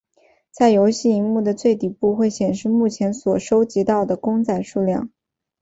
[0.49, 5.11] 在游戏萤幕的最底部会显示目前所收集到的公仔数量。